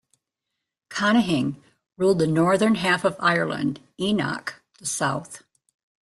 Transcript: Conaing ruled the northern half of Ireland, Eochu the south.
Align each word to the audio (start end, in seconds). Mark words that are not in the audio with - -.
Conaing 0.89 1.61
ruled 1.95 2.17
the 2.17 2.25
northern 2.25 2.73
half 2.73 3.05
of 3.05 3.15
Ireland, 3.19 3.81
Eochu 3.99 4.53
the 4.79 4.87
south. 4.87 5.43